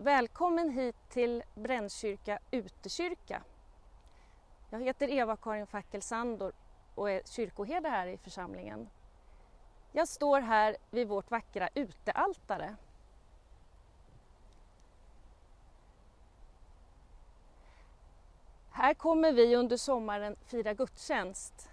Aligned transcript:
Välkommen 0.00 0.70
hit 0.70 0.96
till 1.08 1.42
Brännkyrka 1.54 2.38
utekyrka. 2.50 3.42
Jag 4.70 4.80
heter 4.80 5.08
Eva-Karin 5.08 5.66
Fackelsandor 5.66 6.52
och 6.94 7.10
är 7.10 7.22
kyrkoherde 7.24 7.88
här 7.88 8.06
i 8.06 8.16
församlingen. 8.16 8.88
Jag 9.92 10.08
står 10.08 10.40
här 10.40 10.76
vid 10.90 11.08
vårt 11.08 11.30
vackra 11.30 11.68
utealtare. 11.74 12.76
Här 18.70 18.94
kommer 18.94 19.32
vi 19.32 19.56
under 19.56 19.76
sommaren 19.76 20.36
fira 20.44 20.74
gudstjänst 20.74 21.70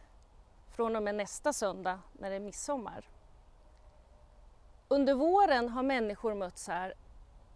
från 0.71 0.96
och 0.96 1.04
med 1.04 1.16
nästa 1.16 1.54
söndag 1.54 2.00
när 2.14 2.30
det 2.30 2.36
är 2.36 2.39
midsommar. 2.39 3.10
Under 4.88 5.14
våren 5.14 5.70
har 5.70 5.84
människor 5.84 6.34
mötts 6.34 6.68
här 6.68 6.94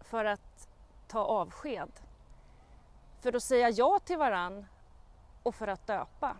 för 0.00 0.24
att 0.24 0.68
ta 1.08 1.20
avsked, 1.20 1.90
för 3.20 3.36
att 3.36 3.42
säga 3.42 3.70
ja 3.70 3.98
till 3.98 4.18
varann 4.18 4.66
och 5.42 5.54
för 5.54 5.68
att 5.68 5.86
döpa. 5.86 6.36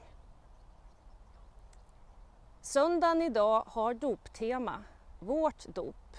Söndagen 2.60 3.23
idag 3.23 3.62
har 3.66 3.95
doptema, 3.95 4.84
vårt 5.19 5.66
dop. 5.66 6.16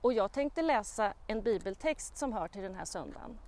Och 0.00 0.12
jag 0.12 0.32
tänkte 0.32 0.62
läsa 0.62 1.14
en 1.26 1.42
bibeltext 1.42 2.16
som 2.16 2.32
hör 2.32 2.48
till 2.48 2.62
den 2.62 2.74
här 2.74 2.84
söndagen. 2.84 3.38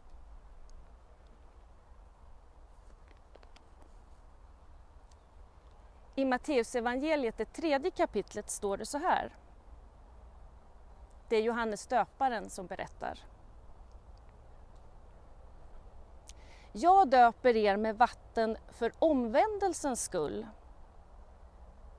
I 6.14 6.24
Matteusevangeliet, 6.24 7.38
det 7.38 7.52
tredje 7.52 7.90
kapitlet, 7.90 8.50
står 8.50 8.76
det 8.76 8.86
så 8.86 8.98
här. 8.98 9.32
Det 11.30 11.36
är 11.36 11.42
Johannes 11.42 11.86
döparen 11.86 12.50
som 12.50 12.66
berättar. 12.66 13.18
Jag 16.72 17.08
döper 17.08 17.56
er 17.56 17.76
med 17.76 17.98
vatten 17.98 18.56
för 18.70 18.92
omvändelsens 18.98 20.02
skull. 20.02 20.46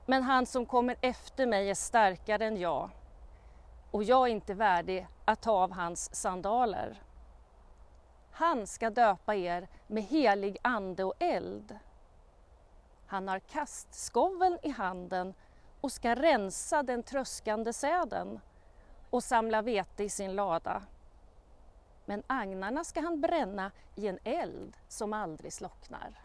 Men 0.06 0.22
han 0.22 0.46
som 0.46 0.66
kommer 0.66 0.96
efter 1.00 1.46
mig 1.46 1.70
är 1.70 1.74
starkare 1.74 2.46
än 2.46 2.56
jag 2.56 2.90
och 3.90 4.04
jag 4.04 4.28
är 4.28 4.32
inte 4.32 4.54
värdig 4.54 5.06
att 5.24 5.42
ta 5.42 5.52
av 5.52 5.72
hans 5.72 6.14
sandaler. 6.14 7.02
Han 8.30 8.66
ska 8.66 8.90
döpa 8.90 9.34
er 9.34 9.68
med 9.86 10.02
helig 10.02 10.58
ande 10.62 11.04
och 11.04 11.14
eld. 11.18 11.78
Han 13.06 13.28
har 13.28 13.38
kastskoveln 13.38 14.58
i 14.62 14.68
handen 14.70 15.34
och 15.80 15.92
ska 15.92 16.14
rensa 16.14 16.82
den 16.82 17.02
tröskande 17.02 17.72
säden 17.72 18.40
och 19.12 19.24
samla 19.24 19.62
vete 19.62 20.04
i 20.04 20.08
sin 20.08 20.34
lada. 20.34 20.82
Men 22.04 22.22
agnarna 22.26 22.84
ska 22.84 23.00
han 23.00 23.20
bränna 23.20 23.70
i 23.94 24.06
en 24.06 24.18
eld 24.24 24.76
som 24.88 25.12
aldrig 25.12 25.52
slocknar. 25.52 26.20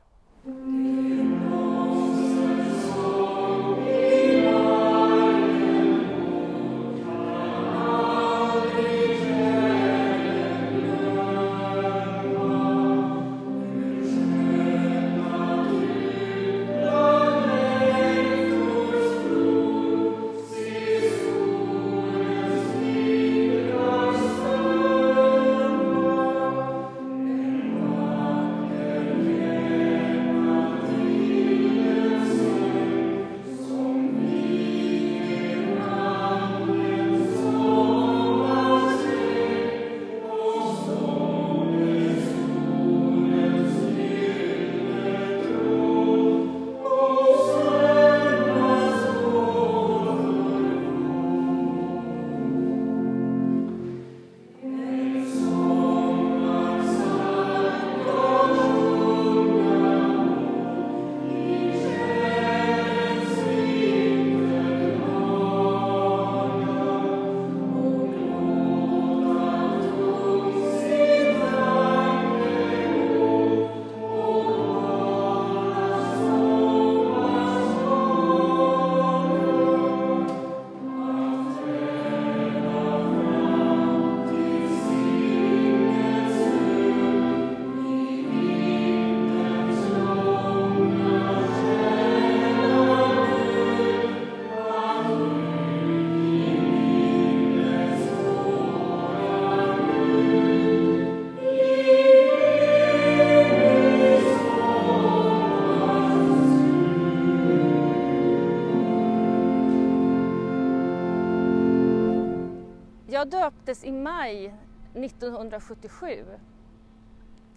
Jag 113.28 113.42
döptes 113.42 113.84
i 113.84 113.92
maj 113.92 114.54
1977. 114.94 116.26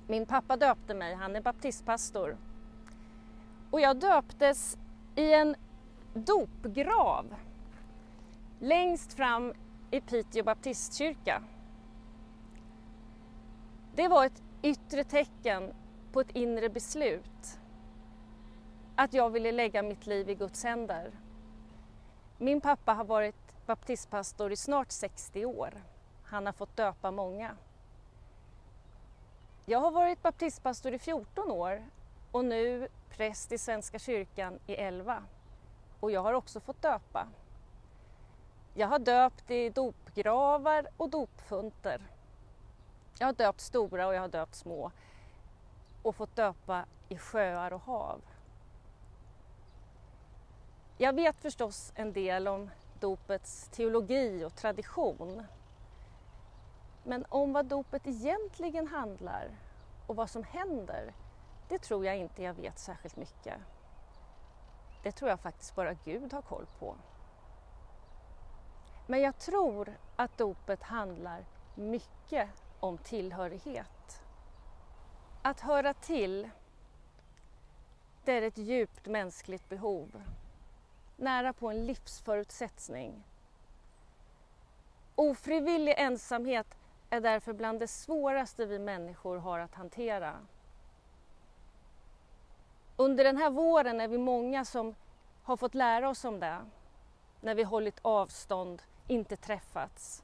Min 0.06 0.26
pappa 0.26 0.56
döpte 0.56 0.94
mig, 0.94 1.14
han 1.14 1.36
är 1.36 1.40
baptistpastor. 1.40 2.36
Och 3.70 3.80
jag 3.80 3.96
döptes 3.96 4.78
i 5.16 5.32
en 5.32 5.56
dopgrav 6.14 7.34
längst 8.60 9.12
fram 9.12 9.52
i 9.90 10.00
Piteå 10.00 10.44
baptistkyrka. 10.44 11.42
Det 13.94 14.08
var 14.08 14.26
ett 14.26 14.42
yttre 14.62 15.04
tecken 15.04 15.72
på 16.12 16.20
ett 16.20 16.36
inre 16.36 16.68
beslut. 16.68 17.58
Att 18.96 19.14
jag 19.14 19.30
ville 19.30 19.52
lägga 19.52 19.82
mitt 19.82 20.06
liv 20.06 20.30
i 20.30 20.34
Guds 20.34 20.64
händer. 20.64 21.10
Min 22.38 22.60
pappa 22.60 22.92
har 22.92 23.04
varit 23.04 23.39
baptistpastor 23.70 24.52
i 24.52 24.56
snart 24.56 24.90
60 24.90 25.44
år. 25.44 25.82
Han 26.24 26.46
har 26.46 26.52
fått 26.52 26.76
döpa 26.76 27.10
många. 27.10 27.56
Jag 29.64 29.80
har 29.80 29.90
varit 29.90 30.22
baptistpastor 30.22 30.94
i 30.94 30.98
14 30.98 31.50
år 31.50 31.84
och 32.32 32.44
nu 32.44 32.88
präst 33.10 33.52
i 33.52 33.58
Svenska 33.58 33.98
kyrkan 33.98 34.58
i 34.66 34.74
11. 34.74 35.22
Och 36.00 36.10
jag 36.10 36.22
har 36.22 36.32
också 36.32 36.60
fått 36.60 36.82
döpa. 36.82 37.28
Jag 38.74 38.88
har 38.88 38.98
döpt 38.98 39.50
i 39.50 39.70
dopgravar 39.70 40.86
och 40.96 41.10
dopfunter. 41.10 42.00
Jag 43.18 43.26
har 43.26 43.32
döpt 43.32 43.60
stora 43.60 44.06
och 44.06 44.14
jag 44.14 44.20
har 44.20 44.28
döpt 44.28 44.54
små 44.54 44.90
och 46.02 46.16
fått 46.16 46.36
döpa 46.36 46.84
i 47.08 47.18
sjöar 47.18 47.72
och 47.72 47.82
hav. 47.82 48.20
Jag 50.98 51.12
vet 51.12 51.40
förstås 51.40 51.92
en 51.96 52.12
del 52.12 52.48
om 52.48 52.70
dopets 53.00 53.68
teologi 53.68 54.44
och 54.44 54.54
tradition. 54.54 55.46
Men 57.04 57.24
om 57.28 57.52
vad 57.52 57.66
dopet 57.66 58.06
egentligen 58.06 58.86
handlar 58.86 59.50
och 60.06 60.16
vad 60.16 60.30
som 60.30 60.42
händer, 60.42 61.14
det 61.68 61.78
tror 61.78 62.06
jag 62.06 62.16
inte 62.16 62.42
jag 62.42 62.54
vet 62.54 62.78
särskilt 62.78 63.16
mycket. 63.16 63.54
Det 65.02 65.12
tror 65.12 65.30
jag 65.30 65.40
faktiskt 65.40 65.74
bara 65.74 65.94
Gud 65.94 66.32
har 66.32 66.42
koll 66.42 66.66
på. 66.78 66.96
Men 69.06 69.20
jag 69.20 69.38
tror 69.38 69.96
att 70.16 70.38
dopet 70.38 70.82
handlar 70.82 71.44
mycket 71.74 72.48
om 72.80 72.98
tillhörighet. 72.98 74.22
Att 75.42 75.60
höra 75.60 75.94
till, 75.94 76.50
det 78.24 78.32
är 78.32 78.42
ett 78.42 78.58
djupt 78.58 79.06
mänskligt 79.06 79.68
behov 79.68 80.22
nära 81.20 81.52
på 81.52 81.70
en 81.70 81.86
livsförutsättning. 81.86 83.24
Ofrivillig 85.14 85.94
ensamhet 85.98 86.66
är 87.10 87.20
därför 87.20 87.52
bland 87.52 87.80
det 87.80 87.88
svåraste 87.88 88.66
vi 88.66 88.78
människor 88.78 89.36
har 89.36 89.58
att 89.58 89.74
hantera. 89.74 90.34
Under 92.96 93.24
den 93.24 93.36
här 93.36 93.50
våren 93.50 94.00
är 94.00 94.08
vi 94.08 94.18
många 94.18 94.64
som 94.64 94.94
har 95.42 95.56
fått 95.56 95.74
lära 95.74 96.08
oss 96.08 96.24
om 96.24 96.40
det 96.40 96.58
när 97.40 97.54
vi 97.54 97.62
hållit 97.62 97.98
avstånd, 98.02 98.82
inte 99.06 99.36
träffats. 99.36 100.22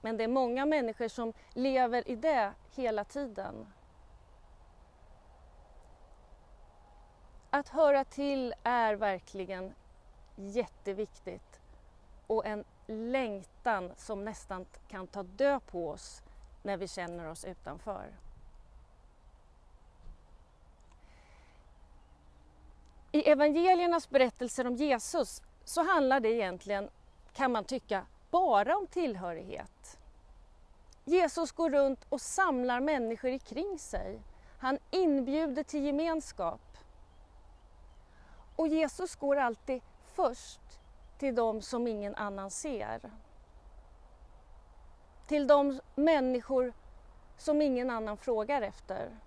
Men 0.00 0.16
det 0.16 0.24
är 0.24 0.28
många 0.28 0.66
människor 0.66 1.08
som 1.08 1.32
lever 1.54 2.08
i 2.10 2.16
det 2.16 2.52
hela 2.74 3.04
tiden. 3.04 3.66
Att 7.56 7.68
höra 7.68 8.04
till 8.04 8.54
är 8.62 8.94
verkligen 8.94 9.74
jätteviktigt 10.36 11.60
och 12.26 12.46
en 12.46 12.64
längtan 12.86 13.92
som 13.96 14.24
nästan 14.24 14.66
kan 14.88 15.06
ta 15.06 15.22
död 15.22 15.66
på 15.66 15.90
oss 15.90 16.22
när 16.62 16.76
vi 16.76 16.88
känner 16.88 17.30
oss 17.30 17.44
utanför. 17.44 18.12
I 23.12 23.30
evangeliernas 23.30 24.10
berättelser 24.10 24.66
om 24.66 24.74
Jesus 24.74 25.42
så 25.64 25.82
handlar 25.82 26.20
det 26.20 26.32
egentligen, 26.32 26.90
kan 27.32 27.52
man 27.52 27.64
tycka, 27.64 28.06
bara 28.30 28.76
om 28.76 28.86
tillhörighet. 28.86 29.98
Jesus 31.04 31.52
går 31.52 31.70
runt 31.70 32.06
och 32.08 32.20
samlar 32.20 32.80
människor 32.80 33.38
kring 33.38 33.78
sig. 33.78 34.20
Han 34.58 34.78
inbjuder 34.90 35.62
till 35.62 35.84
gemenskap. 35.84 36.60
Och 38.56 38.68
Jesus 38.68 39.16
går 39.16 39.36
alltid 39.36 39.82
först 40.14 40.60
till 41.18 41.34
dem 41.34 41.62
som 41.62 41.86
ingen 41.86 42.14
annan 42.14 42.50
ser. 42.50 43.10
Till 45.26 45.46
de 45.46 45.80
människor 45.94 46.72
som 47.36 47.62
ingen 47.62 47.90
annan 47.90 48.16
frågar 48.16 48.62
efter. 48.62 49.20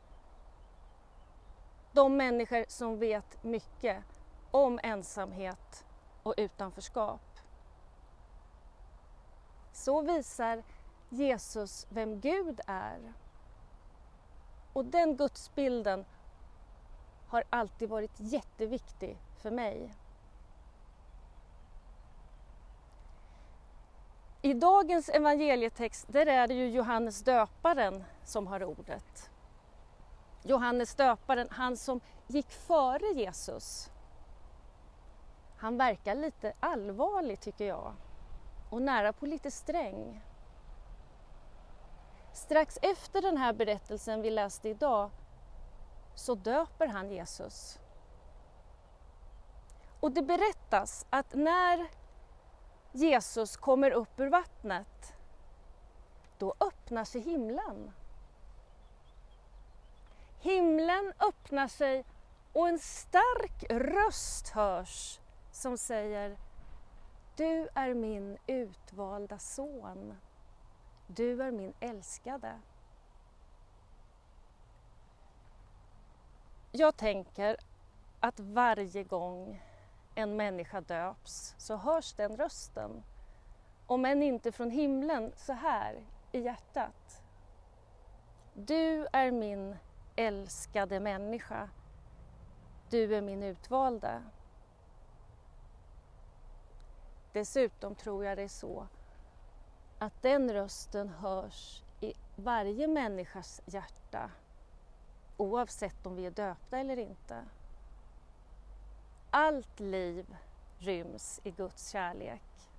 De 1.91 2.17
människor 2.17 2.65
som 2.67 2.99
vet 2.99 3.43
mycket 3.43 4.03
om 4.51 4.79
ensamhet 4.83 5.85
och 6.23 6.33
utanförskap. 6.37 7.21
Så 9.71 10.01
visar 10.01 10.63
Jesus 11.09 11.87
vem 11.89 12.19
Gud 12.19 12.61
är. 12.67 13.13
Och 14.73 14.85
den 14.85 15.17
gudsbilden 15.17 16.05
har 17.29 17.43
alltid 17.49 17.89
varit 17.89 18.13
jätteviktig 18.17 19.17
för 19.37 19.51
mig. 19.51 19.93
I 24.41 24.53
dagens 24.53 25.09
evangelietext 25.09 26.05
där 26.09 26.25
är 26.25 26.47
det 26.47 26.53
ju 26.53 26.69
Johannes 26.69 27.23
döparen 27.23 28.03
som 28.23 28.47
har 28.47 28.63
ordet. 28.63 29.29
Johannes 30.43 30.95
döparen, 30.95 31.47
han 31.51 31.77
som 31.77 31.99
gick 32.27 32.51
före 32.51 33.05
Jesus. 33.13 33.89
Han 35.57 35.77
verkar 35.77 36.15
lite 36.15 36.53
allvarlig 36.59 37.39
tycker 37.39 37.65
jag 37.65 37.93
och 38.69 38.81
nära 38.81 39.13
på 39.13 39.25
lite 39.25 39.51
sträng. 39.51 40.21
Strax 42.33 42.79
efter 42.81 43.21
den 43.21 43.37
här 43.37 43.53
berättelsen 43.53 44.21
vi 44.21 44.29
läste 44.29 44.69
idag 44.69 45.09
så 46.19 46.35
döper 46.35 46.87
han 46.87 47.11
Jesus. 47.11 47.79
Och 49.99 50.11
det 50.11 50.21
berättas 50.21 51.05
att 51.09 51.33
när 51.33 51.87
Jesus 52.91 53.57
kommer 53.57 53.91
upp 53.91 54.19
ur 54.19 54.29
vattnet, 54.29 55.13
då 56.37 56.53
öppnar 56.59 57.05
sig 57.05 57.21
himlen. 57.21 57.91
Himlen 60.39 61.13
öppnar 61.19 61.67
sig 61.67 62.05
och 62.53 62.69
en 62.69 62.79
stark 62.79 63.63
röst 63.69 64.49
hörs 64.49 65.19
som 65.51 65.77
säger 65.77 66.37
Du 67.35 67.67
är 67.73 67.93
min 67.93 68.37
utvalda 68.47 69.39
son. 69.39 70.17
Du 71.07 71.41
är 71.41 71.51
min 71.51 71.73
älskade. 71.79 72.59
Jag 76.71 76.97
tänker 76.97 77.57
att 78.19 78.39
varje 78.39 79.03
gång 79.03 79.61
en 80.15 80.35
människa 80.35 80.81
döps 80.81 81.55
så 81.57 81.75
hörs 81.75 82.13
den 82.13 82.37
rösten. 82.37 83.03
Om 83.87 84.05
än 84.05 84.23
inte 84.23 84.51
från 84.51 84.71
himlen, 84.71 85.31
så 85.35 85.53
här 85.53 86.03
i 86.31 86.39
hjärtat. 86.39 87.23
Du 88.53 89.07
är 89.13 89.31
min 89.31 89.77
älskade 90.15 90.99
människa. 90.99 91.69
Du 92.89 93.15
är 93.15 93.21
min 93.21 93.43
utvalda. 93.43 94.23
Dessutom 97.33 97.95
tror 97.95 98.25
jag 98.25 98.37
det 98.37 98.43
är 98.43 98.47
så 98.47 98.87
att 99.99 100.21
den 100.21 100.53
rösten 100.53 101.09
hörs 101.09 101.83
i 102.01 102.13
varje 102.35 102.87
människas 102.87 103.61
hjärta 103.65 104.31
oavsett 105.39 106.05
om 106.05 106.15
vi 106.15 106.25
är 106.25 106.31
döpta 106.31 106.77
eller 106.77 106.99
inte. 106.99 107.45
Allt 109.31 109.79
liv 109.79 110.35
ryms 110.79 111.41
i 111.43 111.51
Guds 111.51 111.89
kärlek. 111.89 112.69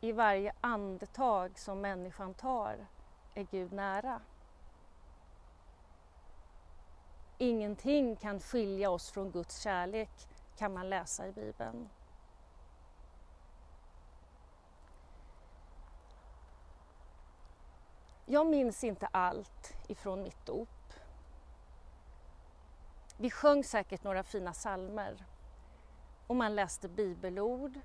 I 0.00 0.12
varje 0.12 0.54
andetag 0.60 1.58
som 1.58 1.80
människan 1.80 2.34
tar 2.34 2.86
är 3.34 3.42
Gud 3.42 3.72
nära. 3.72 4.20
Ingenting 7.38 8.16
kan 8.16 8.40
skilja 8.40 8.90
oss 8.90 9.10
från 9.10 9.30
Guds 9.30 9.60
kärlek 9.60 10.28
kan 10.56 10.72
man 10.72 10.90
läsa 10.90 11.28
i 11.28 11.32
Bibeln. 11.32 11.88
Jag 18.26 18.46
minns 18.46 18.84
inte 18.84 19.06
allt 19.06 19.74
ifrån 19.88 20.22
mitt 20.22 20.46
dop. 20.46 20.75
Vi 23.16 23.30
sjöng 23.30 23.64
säkert 23.64 24.04
några 24.04 24.22
fina 24.22 24.52
salmer 24.52 25.26
och 26.26 26.36
man 26.36 26.54
läste 26.54 26.88
bibelord 26.88 27.80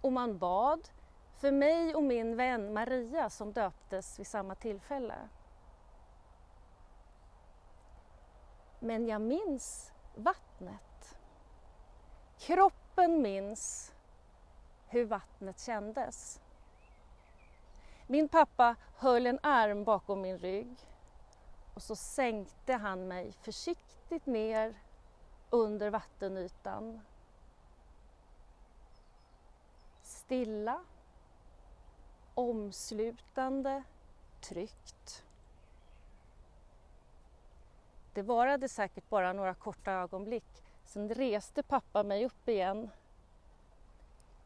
och 0.00 0.12
man 0.12 0.38
bad 0.38 0.88
för 1.36 1.52
mig 1.52 1.94
och 1.94 2.02
min 2.02 2.36
vän 2.36 2.74
Maria 2.74 3.30
som 3.30 3.52
döptes 3.52 4.18
vid 4.18 4.26
samma 4.26 4.54
tillfälle. 4.54 5.14
Men 8.80 9.06
jag 9.06 9.20
minns 9.20 9.92
vattnet. 10.14 11.18
Kroppen 12.38 13.22
minns 13.22 13.94
hur 14.86 15.04
vattnet 15.04 15.60
kändes. 15.60 16.40
Min 18.06 18.28
pappa 18.28 18.76
höll 18.96 19.26
en 19.26 19.38
arm 19.42 19.84
bakom 19.84 20.20
min 20.20 20.38
rygg 20.38 20.76
och 21.74 21.82
så 21.82 21.96
sänkte 21.96 22.72
han 22.72 23.08
mig 23.08 23.32
försiktigt 23.32 24.26
ner 24.26 24.74
under 25.50 25.90
vattenytan. 25.90 27.00
Stilla, 30.02 30.80
omslutande, 32.34 33.82
tryggt. 34.40 35.24
Det 38.14 38.22
varade 38.22 38.68
säkert 38.68 39.08
bara 39.08 39.32
några 39.32 39.54
korta 39.54 39.92
ögonblick. 39.92 40.64
Sen 40.84 41.08
reste 41.08 41.62
pappa 41.62 42.02
mig 42.02 42.26
upp 42.26 42.48
igen 42.48 42.90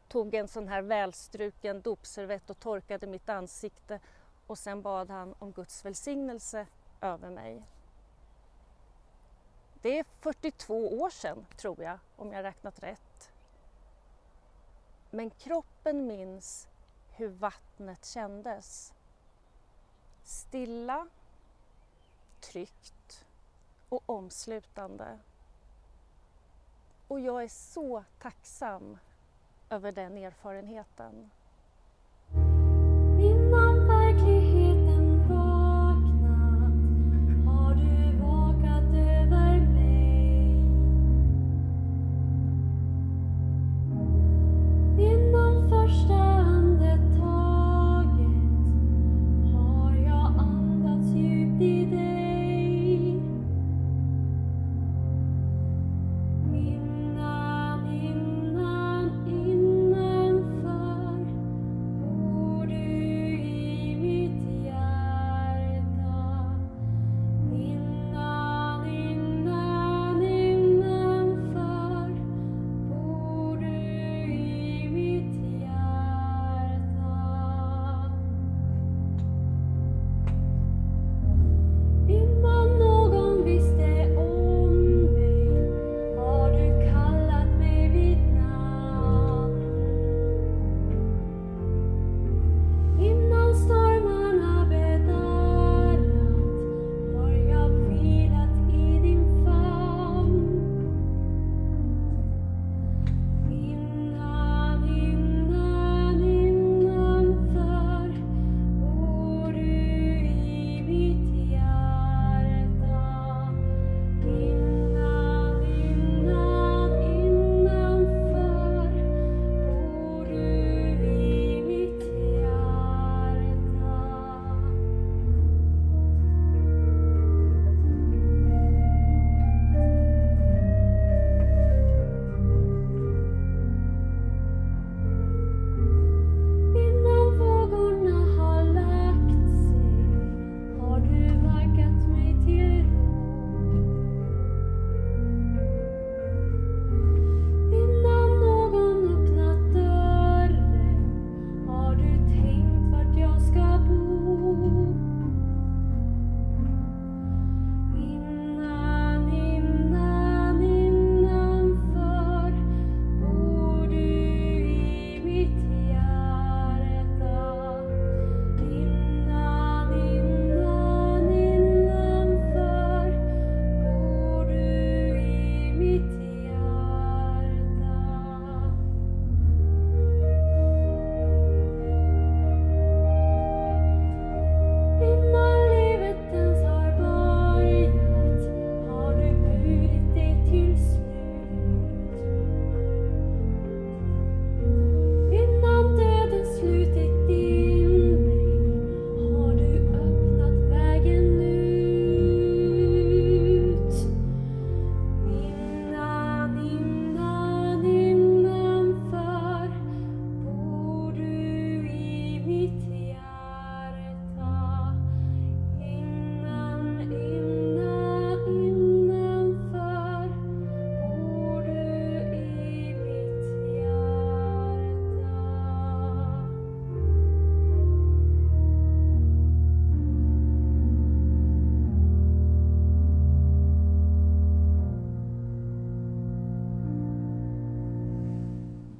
tog 0.07 0.33
en 0.33 0.47
sån 0.47 0.67
här 0.67 0.81
välstruken 0.81 1.81
dopservett 1.81 2.49
och 2.49 2.59
torkade 2.59 3.07
mitt 3.07 3.29
ansikte 3.29 3.99
och 4.47 4.57
sen 4.57 4.81
bad 4.81 5.09
han 5.09 5.35
om 5.39 5.51
Guds 5.51 5.85
välsignelse 5.85 6.67
över 7.01 7.29
mig. 7.29 7.63
Det 9.81 9.99
är 9.99 10.05
42 10.19 11.01
år 11.01 11.09
sedan, 11.09 11.45
tror 11.57 11.83
jag, 11.83 11.99
om 12.15 12.33
jag 12.33 12.43
räknat 12.43 12.83
rätt. 12.83 13.31
Men 15.09 15.29
kroppen 15.29 16.07
minns 16.07 16.67
hur 17.09 17.29
vattnet 17.29 18.05
kändes. 18.05 18.93
Stilla, 20.23 21.07
tryggt 22.39 23.25
och 23.89 24.03
omslutande. 24.05 25.19
Och 27.07 27.19
jag 27.19 27.43
är 27.43 27.47
så 27.47 28.03
tacksam 28.19 28.97
över 29.69 29.91
den 29.91 30.17
erfarenheten. 30.17 31.31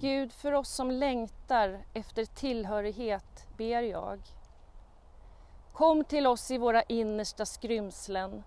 Gud, 0.08 0.34
för 0.34 0.52
oss 0.52 0.70
som 0.70 0.92
längtar 0.92 1.84
efter 1.94 2.26
tillhörighet 2.26 3.48
ber 3.58 3.82
jag. 3.82 4.20
Kom 5.74 6.04
till 6.04 6.28
oss 6.28 6.52
i 6.52 6.58
våra 6.58 6.84
innersta 6.84 7.46
skrymslen 7.46 8.44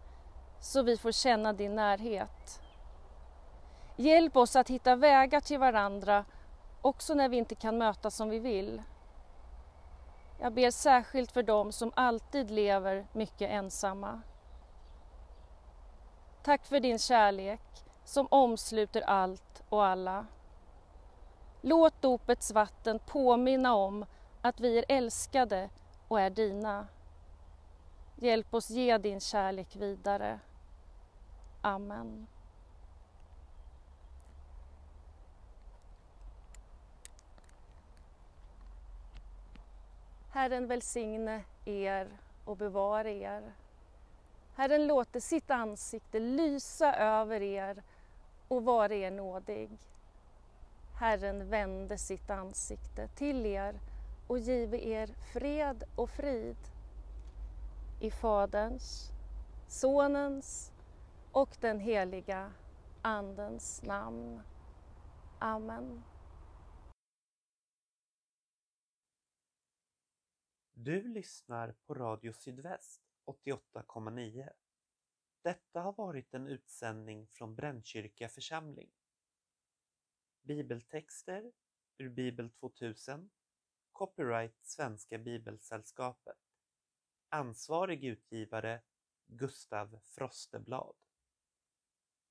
så 0.60 0.82
vi 0.82 0.96
får 0.96 1.12
känna 1.12 1.52
din 1.52 1.74
närhet. 1.74 2.62
Hjälp 3.96 4.36
oss 4.36 4.56
att 4.56 4.70
hitta 4.70 4.96
vägar 4.96 5.40
till 5.40 5.58
varandra 5.58 6.24
också 6.82 7.14
när 7.14 7.28
vi 7.28 7.36
inte 7.36 7.54
kan 7.54 7.78
mötas 7.78 8.16
som 8.16 8.30
vi 8.30 8.38
vill. 8.38 8.82
Jag 10.38 10.52
ber 10.52 10.70
särskilt 10.70 11.32
för 11.32 11.42
dem 11.42 11.72
som 11.72 11.92
alltid 11.94 12.50
lever 12.50 13.06
mycket 13.12 13.50
ensamma. 13.50 14.20
Tack 16.42 16.66
för 16.66 16.80
din 16.80 16.98
kärlek 16.98 17.84
som 18.04 18.26
omsluter 18.30 19.02
allt 19.02 19.62
och 19.68 19.86
alla. 19.86 20.26
Låt 21.60 22.02
dopets 22.02 22.50
vatten 22.50 22.98
påminna 22.98 23.74
om 23.74 24.06
att 24.40 24.60
vi 24.60 24.78
är 24.78 24.84
älskade 24.88 25.70
och 26.08 26.20
är 26.20 26.30
dina. 26.30 26.86
Hjälp 28.16 28.54
oss 28.54 28.70
ge 28.70 28.98
din 28.98 29.20
kärlek 29.20 29.76
vidare. 29.76 30.40
Amen. 31.60 32.26
Herren 40.32 40.66
välsigne 40.66 41.44
er 41.64 42.08
och 42.44 42.56
bevara 42.56 43.10
er. 43.10 43.52
Herren 44.54 44.86
låter 44.86 45.20
sitt 45.20 45.50
ansikte 45.50 46.20
lysa 46.20 46.94
över 46.94 47.42
er 47.42 47.82
och 48.48 48.64
vara 48.64 48.94
er 48.94 49.10
nådig. 49.10 49.70
Herren 51.00 51.50
vände 51.50 51.98
sitt 51.98 52.30
ansikte 52.30 53.08
till 53.08 53.46
er 53.46 53.80
och 54.26 54.38
give 54.38 54.78
er 54.78 55.06
fred 55.32 55.84
och 55.96 56.10
frid. 56.10 56.56
I 58.00 58.10
Faderns, 58.10 59.10
Sonens 59.68 60.72
och 61.32 61.56
den 61.60 61.80
heliga 61.80 62.52
Andens 63.02 63.82
namn. 63.82 64.42
Amen. 65.38 66.02
Du 70.72 71.08
lyssnar 71.08 71.72
på 71.86 71.94
Radio 71.94 72.32
Sydväst 72.32 73.02
88,9. 73.46 74.48
Detta 75.42 75.80
har 75.80 75.92
varit 75.92 76.34
en 76.34 76.46
utsändning 76.46 77.26
från 77.26 77.54
Brännkyrka 77.54 78.28
församling. 78.28 78.90
Bibeltexter 80.42 81.52
ur 81.98 82.08
Bibel 82.08 82.50
2000 82.50 83.30
Copyright 83.92 84.56
Svenska 84.62 85.18
Bibelsällskapet. 85.18 86.38
Ansvarig 87.28 88.04
utgivare 88.04 88.82
Gustav 89.26 90.00
Frosteblad. 90.02 90.96